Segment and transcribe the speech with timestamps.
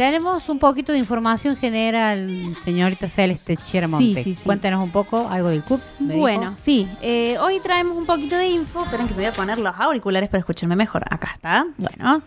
[0.00, 4.24] Tenemos un poquito de información general, señorita Celeste Cheramonte.
[4.24, 4.44] Sí, sí, sí.
[4.44, 5.78] Cuéntanos un poco algo del CUP.
[5.98, 6.52] Bueno, dijo.
[6.56, 6.88] sí.
[7.02, 8.82] eh, hoy traemos un poquito de info.
[8.82, 11.04] Esperen que me voy a poner los auriculares para escucharme mejor.
[11.10, 11.64] Acá está.
[11.76, 12.22] Bueno.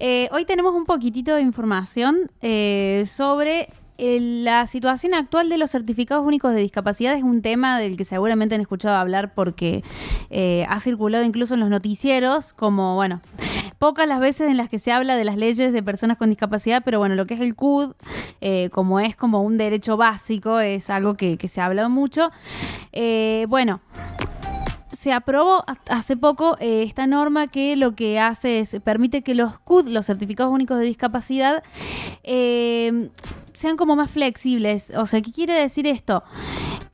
[0.00, 3.68] Eh, hoy tenemos un poquitito de información eh, sobre
[3.98, 7.16] la situación actual de los certificados únicos de discapacidad.
[7.16, 9.82] Es un tema del que seguramente han escuchado hablar porque
[10.30, 13.20] eh, ha circulado incluso en los noticieros como, bueno,
[13.78, 16.82] pocas las veces en las que se habla de las leyes de personas con discapacidad,
[16.84, 17.94] pero bueno, lo que es el CUD,
[18.40, 22.30] eh, como es como un derecho básico, es algo que, se ha hablado mucho.
[22.92, 23.80] Eh, bueno,
[24.96, 29.58] se aprobó hace poco eh, esta norma que lo que hace es permite que los
[29.58, 31.62] CUD, los certificados únicos de discapacidad,
[32.22, 33.10] eh,
[33.52, 34.92] sean como más flexibles.
[34.96, 36.24] O sea, ¿qué quiere decir esto?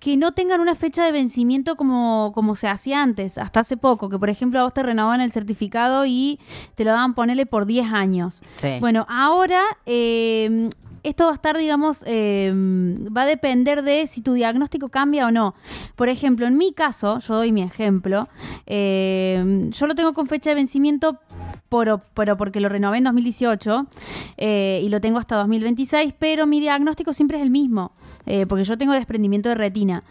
[0.00, 4.08] Que no tengan una fecha de vencimiento como, como se hacía antes, hasta hace poco,
[4.08, 6.40] que por ejemplo a vos te renovaban el certificado y
[6.74, 8.42] te lo daban ponerle por 10 años.
[8.56, 8.78] Sí.
[8.80, 10.68] Bueno, ahora eh,
[11.02, 15.30] esto va a estar, digamos, eh, va a depender de si tu diagnóstico cambia o
[15.30, 15.54] no.
[15.96, 18.28] Por ejemplo, en mi caso, yo doy mi ejemplo,
[18.66, 21.20] eh, yo lo tengo con fecha de vencimiento,
[22.14, 23.86] pero porque lo renové en 2018
[24.36, 27.92] eh, y lo tengo hasta 2026, pero mi diagnóstico siempre es el mismo,
[28.26, 30.04] eh, porque yo tengo desprendimiento de retina.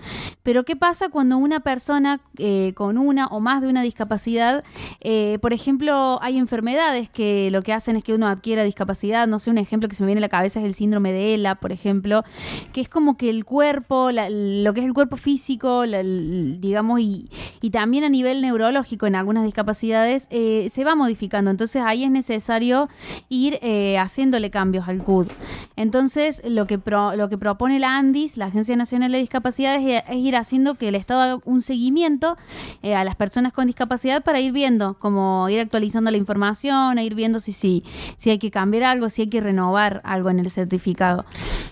[0.43, 4.63] Pero ¿qué pasa cuando una persona eh, con una o más de una discapacidad,
[5.01, 9.37] eh, por ejemplo, hay enfermedades que lo que hacen es que uno adquiera discapacidad, no
[9.37, 11.55] sé, un ejemplo que se me viene a la cabeza es el síndrome de ELA,
[11.55, 12.23] por ejemplo,
[12.73, 17.29] que es como que el cuerpo, lo que es el cuerpo físico, digamos, y,
[17.71, 21.50] también a nivel neurológico en algunas discapacidades, se va modificando.
[21.51, 22.89] Entonces ahí es necesario
[23.29, 25.27] ir eh, haciéndole cambios al CUD.
[25.75, 30.15] Entonces lo que, pro- lo que propone la ANDIS, la Agencia Nacional de Discapacidades, es,
[30.15, 32.37] ir haciendo que el Estado haga un seguimiento
[32.81, 37.03] eh, a las personas con discapacidad para ir viendo, como ir actualizando la información, e
[37.05, 37.83] ir viendo si, si,
[38.17, 41.25] si hay que cambiar algo, si hay que renovar algo en el certificado.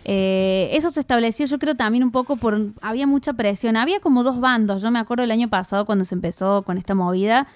[0.05, 2.59] Eh, eso se estableció, yo creo, también un poco por.
[2.81, 3.77] Había mucha presión.
[3.77, 4.81] Había como dos bandos.
[4.81, 7.47] Yo me acuerdo el año pasado cuando se empezó con esta movida,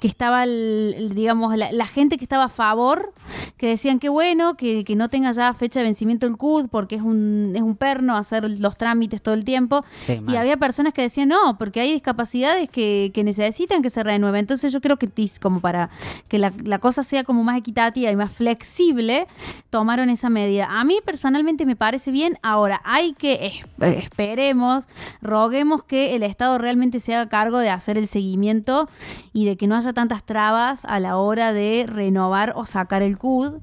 [0.00, 3.12] que estaba, el- el, digamos, la, la gente que estaba a favor,
[3.56, 6.96] que decían que bueno, que, que no tenga ya fecha de vencimiento el CUD, porque
[6.96, 9.84] es un, es un perno hacer los trámites todo el tiempo.
[10.06, 14.02] Sí, y había personas que decían no, porque hay discapacidades que, que necesitan que se
[14.02, 14.38] renueve.
[14.40, 15.88] Entonces yo creo que tis- como para
[16.28, 19.26] que la, la cosa sea como más equitativa y más flexible,
[19.70, 20.66] tomaron esa medida.
[20.68, 22.38] A mí personalmente me parece bien.
[22.42, 23.46] Ahora, hay que,
[23.80, 24.88] es- esperemos,
[25.20, 28.88] roguemos que el Estado realmente se haga cargo de hacer el seguimiento
[29.32, 33.18] y de que no haya tantas trabas a la hora de renovar o sacar el
[33.18, 33.54] CUD.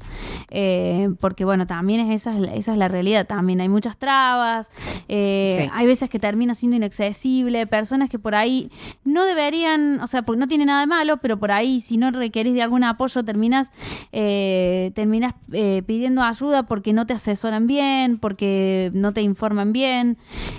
[0.52, 3.28] eh, porque bueno, también es esa, es la- esa es la realidad.
[3.28, 4.72] También hay muchas trabas.
[5.08, 5.70] eh, Sí.
[5.74, 7.68] Hay veces que termina siendo inaccesible.
[7.68, 8.72] Personas que por ahí
[9.04, 12.10] no deberían, o sea, porque no tiene nada de malo, pero por ahí si no
[12.12, 13.72] requerís de algún apoyo terminas,
[14.12, 20.18] eh, terminas eh, pidiendo ayuda porque no te asesoran bien, porque no te informan bien.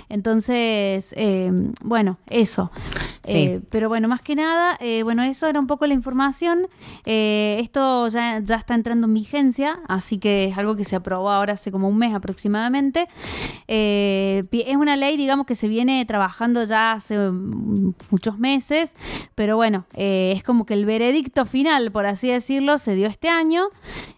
[0.09, 1.51] Entonces, eh,
[1.83, 2.71] bueno, eso.
[3.25, 6.67] Eh, pero bueno, más que nada, eh, bueno, eso era un poco la información.
[7.05, 11.29] Eh, esto ya, ya está entrando en vigencia, así que es algo que se aprobó
[11.29, 13.07] ahora hace como un mes aproximadamente.
[13.67, 18.95] Eh, es una ley, digamos, que se viene trabajando ya hace mm, muchos meses,
[19.35, 23.65] pero bueno, es como que el veredicto final, por así decirlo, se dio este año.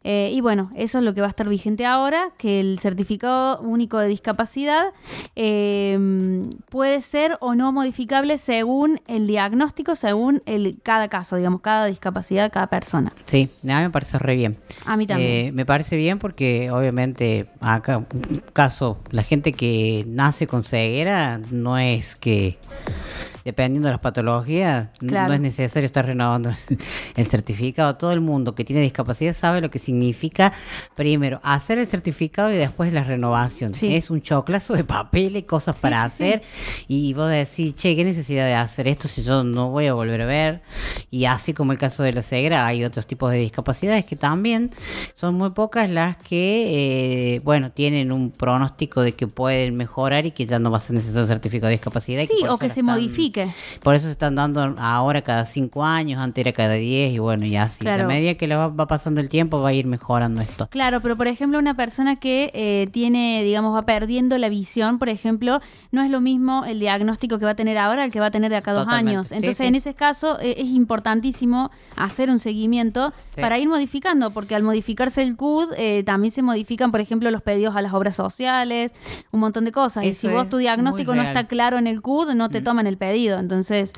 [0.03, 3.99] Y bueno, eso es lo que va a estar vigente ahora, que el certificado único
[3.99, 4.93] de discapacidad
[5.35, 5.97] eh,
[6.69, 12.51] puede ser o no modificable según el diagnóstico, según el, cada caso, digamos, cada discapacidad,
[12.51, 13.09] cada persona.
[13.25, 14.55] Sí, a mí me parece re bien.
[14.85, 15.47] A mí también.
[15.47, 18.07] Eh, me parece bien porque obviamente acá, un
[18.53, 22.57] caso, la gente que nace con ceguera no es que,
[23.45, 25.27] dependiendo de las patologías, Claro.
[25.29, 26.51] no es necesario estar renovando
[27.15, 27.95] el certificado.
[27.95, 30.53] Todo el mundo que tiene discapacidad sabe lo que significa
[30.95, 33.73] primero hacer el certificado y después la renovación.
[33.73, 33.95] Sí.
[33.95, 36.41] Es un choclazo de papel y cosas Sí, para sí, hacer
[36.87, 40.21] y vos decís, che, ¿qué necesidad de hacer esto si yo no voy a volver
[40.21, 40.61] a ver?
[41.11, 44.71] Y así como el caso de la ceguera, hay otros tipos de discapacidades que también
[45.15, 50.31] son muy pocas las que, eh, bueno, tienen un pronóstico de que pueden mejorar y
[50.31, 52.21] que ya no va a ser necesario un certificado de discapacidad.
[52.23, 52.85] y sí, o que se están-
[53.81, 57.45] Por eso se están dando ahora cada cinco años, antes era cada diez y bueno,
[57.45, 57.79] y así.
[57.79, 58.05] Claro.
[58.05, 60.67] A medida que le va, va pasando el tiempo va a ir mejorando esto.
[60.69, 65.09] Claro, pero por ejemplo, una persona que eh, tiene, digamos, va perdiendo la visión, por
[65.09, 68.27] ejemplo, no es lo mismo el diagnóstico que va a tener ahora al que va
[68.27, 69.11] a tener de acá a dos Totalmente.
[69.11, 69.31] años.
[69.31, 69.63] Entonces, sí.
[69.65, 73.41] en ese caso, eh, es importantísimo hacer un seguimiento Sí.
[73.41, 77.41] para ir modificando, porque al modificarse el CUD, eh, también se modifican, por ejemplo, los
[77.41, 78.93] pedidos a las obras sociales,
[79.31, 80.05] un montón de cosas.
[80.05, 82.97] y si vos tu diagnóstico no está claro en el CUD, no te toman el
[82.97, 83.22] pedido.
[83.31, 83.93] Entonces,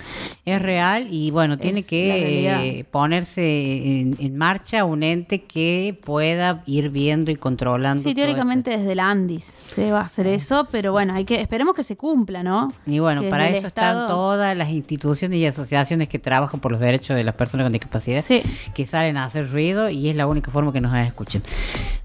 [0.46, 6.64] Es real y bueno, tiene la que ponerse en, en marcha un ente que pueda
[6.66, 8.04] ir viendo y controlando.
[8.04, 11.76] sí, teóricamente desde el Andis se va a hacer eso, pero bueno, hay que esperemos
[11.76, 12.72] que se cumpla, ¿no?
[12.86, 16.72] Y bueno, que para eso Estado- están todas las instituciones y asociaciones que trabajan por
[16.72, 18.42] los derechos de las personas con discapacidad, Sí.
[18.74, 21.42] que salen a hacer ruido y es la única forma que nos escuchen.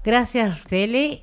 [0.03, 1.19] Gracias, Cele.